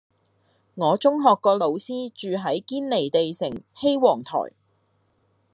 [0.73, 4.53] 我中學個老師住喺堅尼地城羲皇臺